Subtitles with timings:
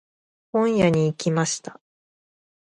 [0.51, 1.79] 本屋に行きました。